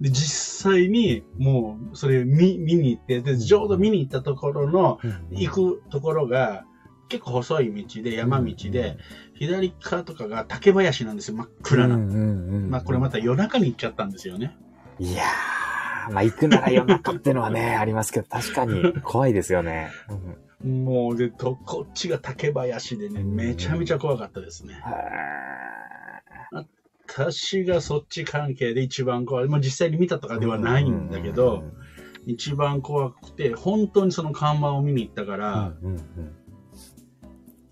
[0.00, 4.98] で、実際に、もう、それ見、見に行って、で、ちょうど見に行ったところの、
[5.30, 6.64] 行くところが、
[7.08, 8.96] 結構細い道で、山道で、
[9.34, 11.96] 左側とかが竹林なんですよ、真っ暗な。
[11.96, 14.56] うんうんうんまあ、これまた夜中に行っちゃったんですよね。
[14.98, 19.90] いやー、まあ行くなら夜中ってのはね、 ありますけど、確かに怖いですよね。
[20.08, 24.74] うんもう、で、と、こっちが竹林でね、うんめちゃめちゃ怖かったですね。
[24.74, 24.76] へ
[27.16, 29.48] 私がそっち関係で一番怖い。
[29.48, 31.64] まあ、実際に見たとかではないんだけど、
[32.26, 36.00] 一番怖くて、本当にその看板を見に行ったかうん、ら、うんうん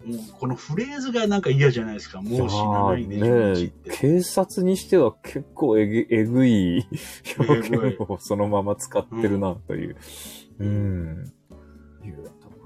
[0.04, 2.22] もうこのフレーズがなんか嫌じゃないですか。
[2.22, 3.90] もう死なないで、いやーね11って。
[3.90, 6.88] 警察にしては結構えぐえぐい
[7.38, 9.96] 表現をそのまま使ってるなという。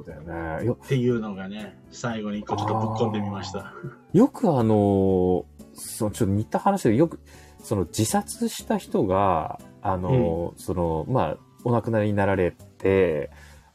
[0.03, 0.21] だよ
[0.61, 0.67] ね。
[0.67, 3.73] よっていうのがね、最後に一個ちょっとぶっ込んでみました。
[4.13, 7.21] よくあのーそのちょっと似た話でよく、
[7.63, 13.31] その自殺した人が、あのーその、まあ、お亡くなりになられて、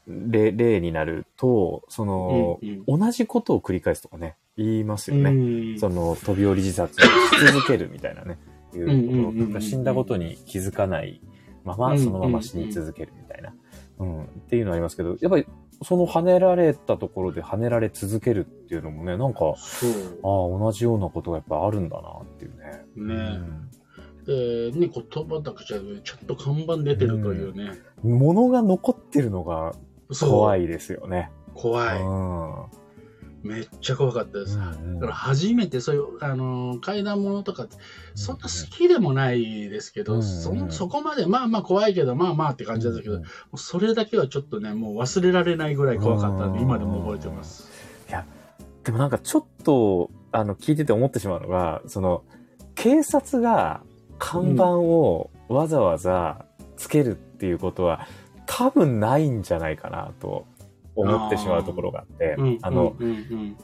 [0.06, 5.30] 例例になると、その、うん同じことを繰り返すとかね、言いますようんね。
[5.30, 5.78] うん。
[5.78, 8.38] その飛び降り自殺をし続けるみたいなね、
[8.74, 9.46] いんうんうんううん。
[9.48, 11.20] こと、死んだことに気づかない
[11.64, 13.52] まま、うんそのまま死に続けるみたいな、
[13.98, 15.46] うん、っていうのありますけど、やっぱり
[15.82, 19.40] その跳ねられたところで跳ねられ続けるっていうのもね、なんか。
[19.46, 19.54] ああ、
[20.22, 23.14] 同じようなことがやっぱあるんだなっていうね。
[23.14, 23.38] ね
[24.26, 27.78] で、ね、言葉だけじゃなくてちょっと看板出てるというね。
[28.04, 29.74] うん、物が残ってるのが
[30.20, 31.30] 怖いですよね。
[31.54, 32.02] 怖い。
[32.02, 32.87] うん
[33.42, 34.58] めっちゃ怖かったです。
[34.58, 37.76] うんだから初めてそういう、あのー怪談物とかって、
[38.14, 46.64] そんな好きでもないですけど、うんそんそこまで、まあまあ怖いけど、まあまあって感じだったけど、うんもうそれだけはちょっとね、もう忘れられないぐらい怖かったんで、うん。
[46.64, 47.68] 今でも覚えてます。
[48.88, 52.24] でもなんかちょっと、あの、聞いてて思ってしまうのが、その、
[52.74, 53.82] 警察が
[54.18, 56.46] 看板をわざわざ
[56.78, 58.06] つけるっていうことは、
[58.46, 60.46] 多分ないんじゃないかなと
[61.00, 62.96] 思ってしまうところがあって、うんあの、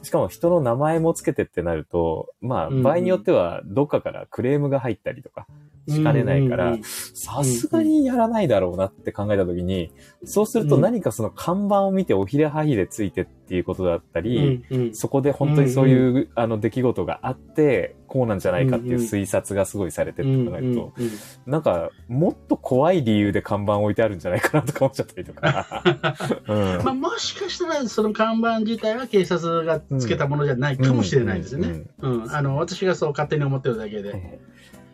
[0.01, 5.45] しかも人の名前もつけてってなると、まあ、場合によってはどっかからクレームが入ったりとか
[5.87, 9.91] しかねないから、さすがにやらないだろうなって考えたときに、
[10.23, 10.81] そうするとうん。
[10.81, 25.83] 何かその看板を見ておひれはひれついてっていうことだったり、そこで本当にそういう、あの出来事があって、こうなんじゃないかっていう推察がすごいされてるって考えると、うんうんうんなんか、もっと怖い理由で看板置いてあるんじゃないかなとか思っちゃったりとか。
[26.47, 31.83] うんまあ、もしかしたらその看板自体は警察がつけたものじゃないかもしれないですよね。
[31.99, 34.39] うんあの私がそう勝手に思ってるだけで。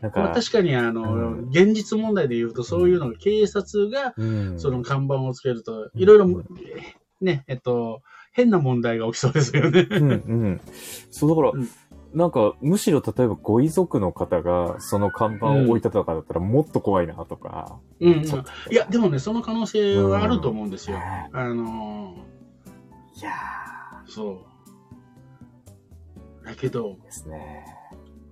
[0.01, 6.43] か、確かにあの、うん現実問題で言うとそういうのが警察がうんその看板をつけるといろいろ
[7.21, 8.01] ねえっと
[8.33, 9.87] 変な問題が起きそうですよね。
[9.89, 10.61] うんうん。
[11.11, 11.69] そう、だから、うん
[12.13, 17.79] なんか、むしろ例えばご遺族の方がその看板を置いたとかだったらもっと怖いなとか。
[17.99, 20.97] うんうんいやでもねその可能性はあると思うんですよ。
[20.97, 22.15] ねあの
[23.15, 23.31] いや
[24.07, 24.45] そ
[26.43, 27.65] だけど、ですね。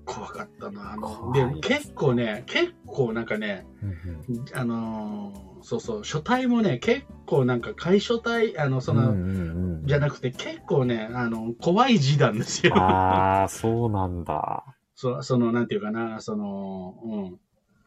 [0.05, 0.93] 怖かったな。
[0.93, 12.75] あの、で結構ね、結構なんかね、うんうんあのーそうそう、書体もね、結構なんか、楷書体、あの、その、うんうんうんじゃなくて、結構ね、あの、怖い字なんですよ。
[12.77, 14.63] ああ、そうなんだ。
[14.93, 17.39] そその、なんていうかな、その、うん、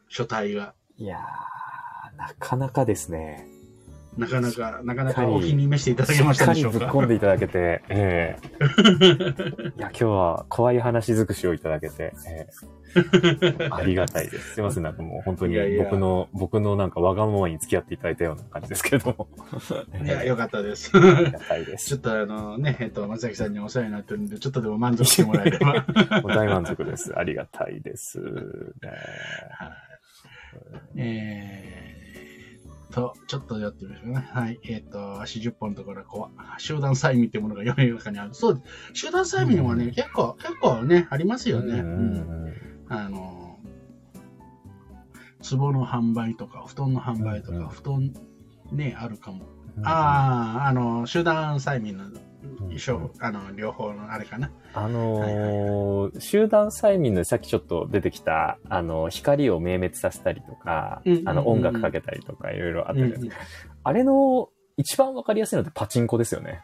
[0.09, 0.73] 書体が。
[0.97, 3.47] いやー、なかなかですね。
[4.17, 6.79] なかなか、なかなかお気に召していただけましたでしょうか？
[6.79, 8.47] かりぶっ込んでいただけて、ええ
[9.77, 12.47] いや、今日は怖い話尽くしをいただけて、ええ
[13.71, 14.53] ありがたいです。
[14.53, 19.27] すいません、なんかもう本当にいやいや僕の、僕のなんかわがままに付き合っていただいたような感じですけども。
[20.03, 20.91] いや、よかったです。
[20.95, 21.97] ありがたいでちすょ。
[21.97, 25.85] っとあのね、えっと、松崎さんにお世話になってるんで、ちょっとでも満足してもらえれば。
[26.35, 27.17] 大満足です。
[27.17, 28.19] ありがたいです。
[30.93, 31.92] ねえー
[32.93, 34.29] と、ちょっとやってみましょうね。
[34.31, 34.59] はい。
[34.63, 38.33] えっ、と、足10本のところこう、集団催眠っていうものが世の中にある。
[38.33, 38.61] そうで
[38.93, 39.05] す。
[39.05, 41.79] 集団催眠はね、うん結構、結構ね、ありますよね。
[41.79, 42.53] うん
[42.89, 43.57] あの、
[45.49, 48.13] 壺の販売とか、布団の販売とか、布団
[48.71, 49.45] ね、あるかも。
[49.77, 52.05] うんああ、あの、集団催眠の、
[53.19, 54.51] あの、両方のあれかな。
[54.73, 63.43] あのー集団催眠のさっきちょっと出てきた、あの、光を明滅させたりとか、うんうんうんあの、音楽かけたりとか、いろいろあったうんじゃないですか。
[63.83, 66.61] あれの一番わかりやすいのってパチンコですよね。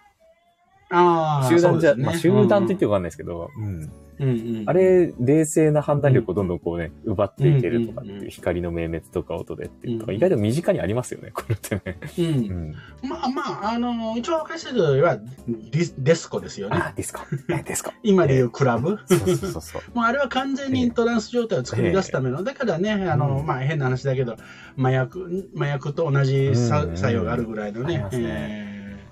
[0.89, 2.03] ああ、集団じゃ、ね。
[2.03, 11.97] まあ集団って言ってわかんないですけど、うんうんうんあれ、冷静な判断力をどんどんこうね、奪っていけるとかってうんうんうんいう光の明滅とか音でっていうとか、うん意外と身近にありますよね、これってね。
[12.17, 12.75] うんうん。
[13.09, 16.77] まあまあ、あの、一番分かりやすいのはディスコですよね。
[16.77, 17.21] あ、ディスコ。
[17.49, 17.93] えディスコ。
[18.03, 18.99] 今でいうクラブ。
[19.05, 19.81] そうそうそうそう。
[19.95, 24.35] もうあれは完全にトランス状態を作り出すための、だからね、あの、うんまあ変な話だけど、
[24.77, 28.05] 麻薬、麻薬と同じ作用があるぐらいのね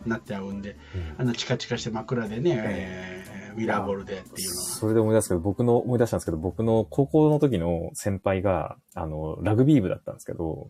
[0.06, 0.78] なって合うんで、
[1.18, 3.17] うんあの、チカチカして枕でね、えー
[3.58, 4.68] ウィラーボールでっていうのは。
[4.68, 10.70] それで思い出すけど、僕の、思い出したんですけど、僕の高校の時の先輩が、あの、ラグビー部だったんですけど、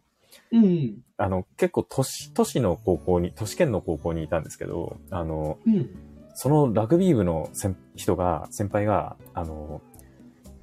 [0.52, 1.00] うん。
[1.18, 5.90] あの、結構都市、都市の高校に、都市圏の高校にいたんですけど、あの、うん。
[6.36, 9.82] そのラグビー部の先人が、先輩が、あの、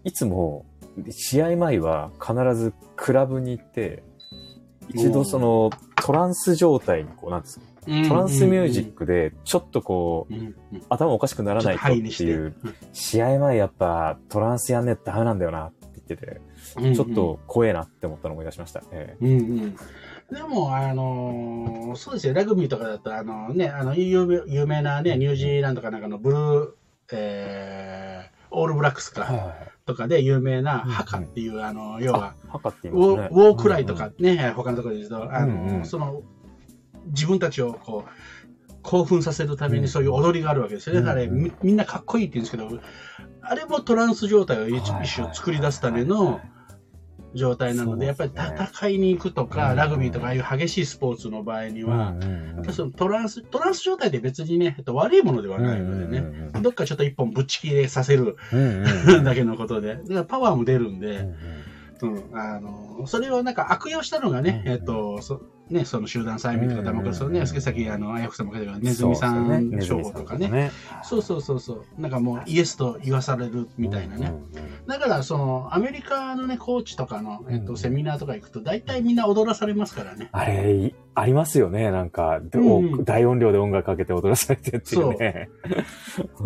[0.04, 0.64] いつも、
[1.10, 4.02] 試合前は必ずクラブに行って、
[4.88, 7.66] 一度そのトランス状態にこう、なんですか、
[8.08, 10.40] トランスミュージックで、ちょっとこう、うん。
[10.40, 10.82] うん。
[10.88, 12.54] 頭おかしくならないとっていう、
[12.92, 16.40] 試合前やっぱトランスやんねえとダメなんだよなって言ってて、
[16.76, 18.82] うんちょっと怖えなって思ったのを思い出しました。
[18.90, 19.32] えうんう
[19.66, 19.76] ん。
[20.32, 26.68] でも、あのーそうですよ、ラグビーとかだと、あのね、あの、有名有名なね、ニュージーランドかなんかのブルー、
[27.12, 29.54] えー、オールブラックスか。
[29.86, 33.36] とかで有名なうんうんハカっていう、あの、要は、ハカって言ウォいますね。
[33.36, 36.22] ーウォークライとかね、他のところで言うと、あの、うんうんその、
[37.06, 38.10] 自分たちをこう、
[38.82, 41.00] 興奮させるためにそういう踊りがあるわけですよね。
[41.00, 41.08] うん。
[41.08, 42.82] あれみ、みんなかっこいいって言うんですけど、
[43.40, 46.40] あれもトランス状態を一種作り出すための
[47.34, 49.76] 状態なので、やっぱり戦いに行くとか、うん。
[49.76, 52.14] ラグビーとかああいう激しいスポーツの場合には、
[52.96, 58.36] トランス、トランス状態で別にね、えっと悪いものではないのでね、どっかちょっと一本ぶっち切れさせる
[59.24, 61.34] だけのことで、だからパワーも出るんで、うん
[62.34, 64.72] あの、それをなんか悪用したのがね、うん。
[64.72, 65.40] えっと、そ
[65.74, 70.70] ね、その集団催眠とか、うんダモクラスのね、うんさっき、あの、あやふさんも書いてたネズミさそうですねん商法とかね。。
[71.02, 72.00] そうそうそうそう。
[72.00, 74.32] なんかもうイエスと言わされるみたいなね。
[74.86, 80.28] だから、その、アメリカのね、コーチとかの、えっと、うんセミナーとか行くと、大体みんな踊らされますからね。
[80.32, 81.90] あれ、いありますよね。
[81.90, 85.48] なんか、でうんうん大音量で音楽かけて踊らされてっていうね。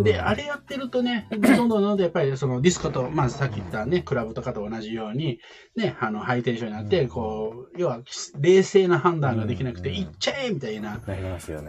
[0.02, 5.40] で、うんあれやってるとね、どんどんどんどんやっぱりそのディスコと、まあさっき言ったね、クラブとかと同じように、
[5.76, 8.00] ね、あの、ハイテンションになって、うんこう、要は
[8.38, 11.00] 冷静な判断ができなくて、うん行っちゃえみたいな。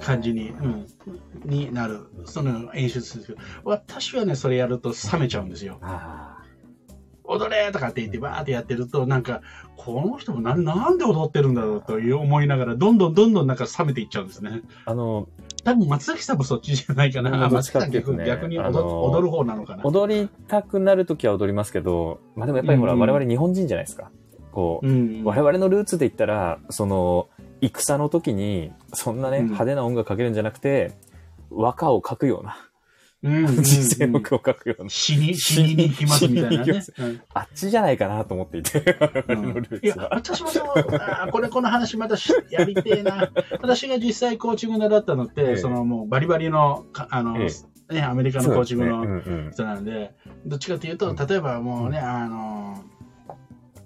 [0.02, 0.86] 感じに、うん、
[1.46, 2.08] になる。
[2.26, 5.80] その演出するんですけど、私はね、それやると冷めちゃうんですよ。
[5.82, 6.39] あ
[7.30, 9.42] 踊れとかって言ってバーってやってると、なんか、
[9.78, 14.50] この人もななんで踊ってるんだろうという思いながら、どんどんどんどんなんか冷めていっちゃうんですね。
[14.50, 15.28] ーあの、
[15.64, 17.50] 多分松崎さんもそっちじゃないかな。
[17.50, 19.86] 松崎さん逆逆に踊,、踊る方なのかな。
[19.86, 24.12] 踊りたくなるときは踊りますけど、まあでもやっぱりほら、うんうん我々日本人じゃないですか。
[24.52, 27.30] こう、うん我々のルーツで言ったら、その、
[27.62, 30.94] 戦の時に、そんなね、うん派手な音楽かけるんじゃなくて、
[31.52, 32.58] 和歌を書くような、
[33.22, 36.74] 人生目を書くような、死に、死にに行きますみたいな
[37.34, 38.80] あっちじゃないかなと思っていて、
[39.84, 39.96] いや。
[40.12, 43.30] 私もそう、これ、この話またしやりてえな。
[43.62, 45.58] 私が実際コーチング習ったのって、ええ。
[45.58, 47.50] そのもうバリバリの、かあの、え
[47.94, 49.36] ね、アメリカのコーチングのそうですね。
[49.36, 49.52] うんうん。
[49.52, 50.16] 人なんで、
[50.46, 52.84] どっちかというと、例えばもうね、あの、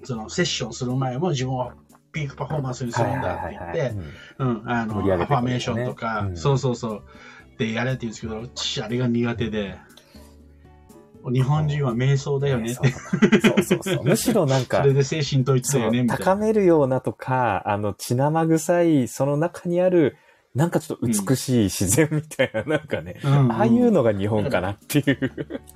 [0.03, 1.71] そのセッションする前も自分を
[2.11, 3.95] ピークパフォーマンスにするんだって言って、
[4.37, 6.37] うん、あの、アファメーションとか、うん。
[6.37, 7.03] そうそうそう、
[7.57, 9.77] でやれって言うんですけど、私あれが苦手で、
[11.31, 12.89] 日本人は瞑想だよねって。
[13.41, 14.03] そうそうそう。
[14.03, 16.25] むしろなんかそれ、で精神統一だよね、みたいな。
[16.25, 20.17] 高めるようなとか、あの、血生臭い、その中にある、
[20.55, 25.31] なんかちょっと美しい自然みたいな、 なんかね、うんああいうのが日本かなっていう。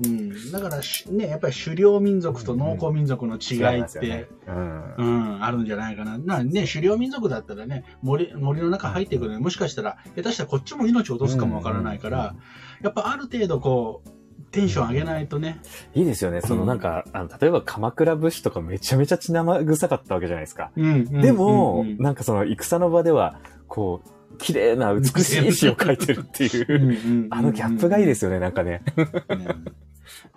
[0.06, 0.52] うん。
[0.52, 4.28] だからし、ね、やっぱり狩猟民族と農耕民族の違いって、ますよね。
[4.48, 5.04] うんう。
[5.38, 6.20] ん、あるんじゃないかな。
[6.20, 12.36] なね、狩猟民族だったらね、森森の中入っていくのに、もしかしたら、下手したらこっちも命を落とすかもわからないから、
[12.84, 14.10] やっぱある程度こう、
[14.52, 15.60] テンション上げないとね。
[15.96, 16.42] いいですよね。
[16.42, 20.72] そのなんか、あの、例えば鎌倉武士とかめちゃめちゃ血生臭かったわけじゃないですか。
[20.78, 28.82] うんでも、うんうんなんかその戦の場では、こう、綺麗な美しい詩を書いてるっていう、 あのギャップがいいですよね、なんかね。
[28.96, 29.06] ね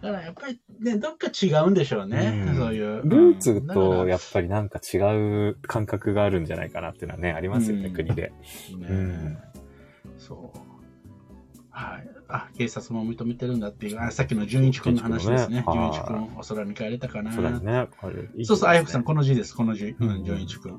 [0.03, 2.45] だからやっぱりね、どっか違うんでしょうね。
[2.49, 3.03] うんそういう。
[3.05, 4.99] ルーツとややっぱりなんか違
[5.51, 8.33] う感覚があるんじゃないかなっていうのはね、ありますよね、うん国で。
[8.79, 9.39] ね、うん
[10.19, 10.59] そう。
[11.71, 12.09] はい。
[12.29, 15.65] あ、警察も認めてるんだっていう、あさっきの純一君の話ですね。
[15.67, 17.33] 純純一一君お空見返れたかな。
[17.33, 17.89] そうですね
[18.45, 19.87] そうそう、あやふくさん、この字です、この字。
[19.87, 20.79] ううんん、純一君。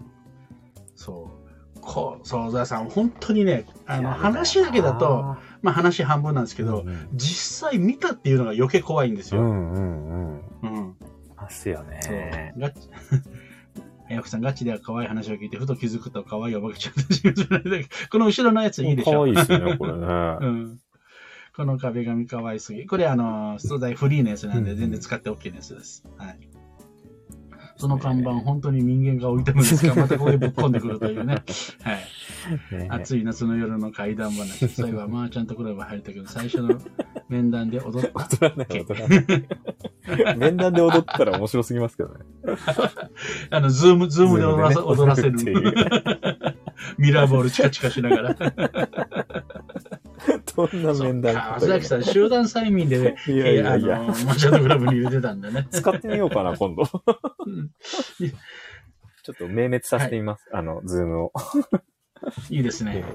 [0.95, 1.40] そう。
[1.81, 9.41] こう、そう、ザさん、本当にね、あの、話だけだと、、まあ話半分なんですけど、うんうん実際見たっていうのが余計怖いんですよ。
[9.41, 10.41] うんうんうん。
[10.61, 10.95] うん。
[11.35, 12.53] ますよそうね。。
[12.57, 12.89] ガチ。
[14.09, 17.33] あやふくさん、ガチでは可愛い話を聞いて、ふと気づくと可愛いおばけちゃんたちが
[18.09, 19.99] この後ろのやついいでしょ可愛いですよね、 これね。
[19.99, 20.79] うん。
[21.55, 22.85] この壁紙可愛すぎ。
[22.87, 26.03] これあの、素材フリーのやつなんでうん全然使って OK なやつです。
[26.17, 26.39] はい。
[27.81, 31.33] その看板、本当に人間が置いてるんですかまたここでぶっ込んでくるというね。
[31.81, 32.77] はい。
[32.77, 34.67] ね暑い夏の夜の怪談話。
[34.67, 36.79] そういえば、まあちゃんとクラブ入ったけど、最初の
[37.27, 38.19] 面談で踊った。
[38.19, 40.37] 踊らない、踊らない。
[40.37, 42.15] 面談で踊ったら面白すぎますけどね。
[43.49, 45.31] あの、 Zoom、Zoom で踊ら踊らせる。
[46.99, 48.35] ミラーボールチカチカしながら。
[50.55, 53.97] どんな面談川崎さん、集団催眠でね、 いやいやいや。
[53.99, 55.67] の、マーチャントクラブに入れてたんだね。
[55.71, 56.83] 使ってみようかな、今度。
[57.45, 57.71] うん
[59.23, 60.49] ちょっと明滅させてみます。
[60.51, 61.33] あの、 Zoom を。
[62.49, 63.05] いいですね。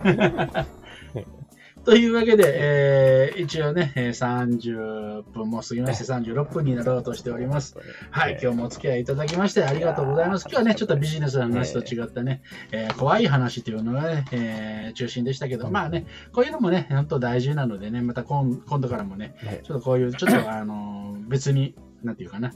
[1.86, 7.76] というわけで、えー一応ね、えー30分も過ぎまして36分になろうとしております。
[8.10, 10.46] はい、今日もお付き合いいただきましてありがとうございます。
[10.50, 22.52] 今日はね、ちょっとビジネスの話と違ったね、えー怖い話というのがね、えー中心でしたけど、まあね、こういうのもね、本当大事なのでね、また今今度からもね、ねちょっとこういう、ちょっとあのー別に、なんていうかな、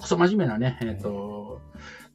[0.00, 1.60] クソ真面目なね、えっ、と、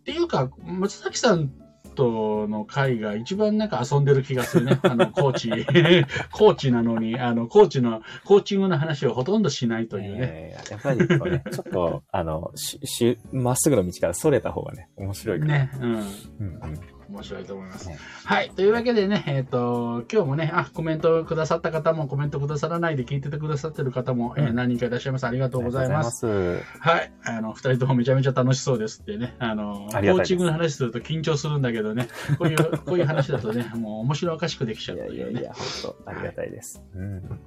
[0.02, 1.54] っていうか、松崎さん
[2.00, 4.80] との会が一番なんか遊んでる気がするね。
[4.84, 5.50] あの、コーチ、
[6.32, 10.18] コーチなのに、あの、コーチの、コーチングの話をほとんどしないというね。
[10.22, 15.52] えーやっぱりこうね、 ちょっと、あの、し、し、まっすぐの道からそれた方がね、面白いから。
[15.52, 15.92] ね、うん。
[15.92, 16.99] うんうん。
[17.10, 17.98] 面白いと思いますね。
[18.24, 18.52] はい。
[18.52, 25.26] というわけでね、えっ、と、今日もね、あ、コメントくださった方も、コメントくださらないで聞いててくださってる方も、えーうん何人かいらっしゃいます。
[25.26, 26.26] ありがとうございます。
[26.26, 26.64] います。
[26.80, 27.12] はい。
[27.24, 29.36] あの、二人ともめちゃめちゃ楽しそうですってね。
[29.40, 32.08] あの、コーチングの話すると緊張するんだけどね、
[32.38, 35.32] こういう、 こういう話だとね、もう面白おかしくできちゃいうやというね。
[35.32, 36.84] いやいや、本当ありがたいです。
[36.96, 37.40] うん。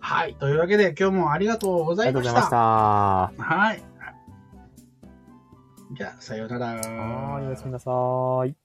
[0.00, 0.34] はい。
[0.36, 3.34] というわけで、今日もありがとうござありがとういましございまた。
[3.34, 3.54] した。
[3.54, 3.82] はい。
[5.94, 6.66] じゃあ、さようなら。
[6.66, 8.61] はーい、おやすみなさーい。